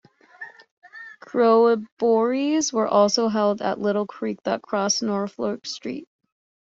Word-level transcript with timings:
Corroborees 1.19 2.73
were 2.73 2.87
also 2.87 3.27
held 3.27 3.61
at 3.61 3.77
a 3.77 3.81
little 3.81 4.07
creek 4.07 4.39
that 4.45 4.63
crossed 4.63 5.03
Norfolk 5.03 5.67
Street. 5.67 6.07